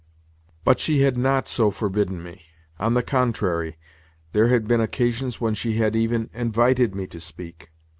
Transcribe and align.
But 0.63 0.79
she 0.79 1.01
had 1.01 1.15
not 1.15 1.47
so 1.47 1.69
forbidden 1.69 2.23
me. 2.23 2.41
On 2.79 2.95
the 2.95 3.03
contrary, 3.03 3.77
there 4.33 4.47
had 4.47 4.67
been 4.67 4.81
occasions 4.81 5.39
when 5.39 5.53
she 5.53 5.75
had 5.77 5.95
even 5.95 6.31
invited 6.33 6.95
me 6.95 7.05
to 7.05 7.19
speak. 7.19 7.69